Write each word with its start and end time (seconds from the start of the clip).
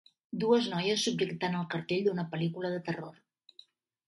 dues 0.43 0.69
noies 0.71 1.03
subjectant 1.09 1.57
el 1.59 1.67
cartell 1.75 2.09
d'una 2.09 2.27
pel·lícula 2.33 2.73
de 2.79 2.81
terror 2.89 3.15